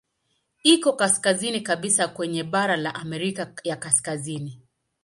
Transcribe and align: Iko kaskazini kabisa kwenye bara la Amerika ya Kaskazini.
Iko 0.63 0.93
kaskazini 0.93 1.61
kabisa 1.61 2.07
kwenye 2.07 2.43
bara 2.43 2.77
la 2.77 2.95
Amerika 2.95 3.53
ya 3.63 3.75
Kaskazini. 3.75 4.61